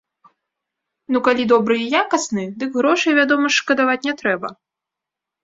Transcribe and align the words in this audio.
Ну, 1.15 1.21
калі 1.27 1.45
добры 1.51 1.77
і 1.81 1.85
якасны, 2.03 2.47
дык 2.65 2.71
грошай, 2.81 3.11
вядома 3.19 3.45
ж, 3.53 3.59
шкадаваць 3.61 4.01
не 4.09 4.17
трэба. 4.25 4.47